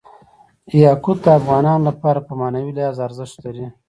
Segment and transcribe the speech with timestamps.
[0.83, 3.67] یاقوت د افغانانو لپاره په معنوي لحاظ ارزښت لري.